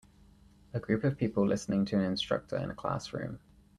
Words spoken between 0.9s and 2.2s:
of people listening to an